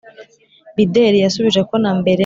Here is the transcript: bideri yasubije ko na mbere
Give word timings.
bideri 0.75 1.17
yasubije 1.25 1.61
ko 1.69 1.75
na 1.83 1.91
mbere 1.99 2.19